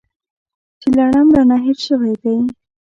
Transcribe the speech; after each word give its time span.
چې 0.79 0.87
لړم 0.97 1.27
رانه 1.35 1.57
هېر 1.65 1.77
شوی 1.87 2.13
دی. 2.21 2.37